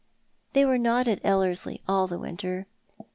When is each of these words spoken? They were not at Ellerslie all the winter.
They 0.53 0.65
were 0.65 0.79
not 0.79 1.07
at 1.07 1.21
Ellerslie 1.23 1.83
all 1.87 2.07
the 2.07 2.17
winter. 2.17 2.65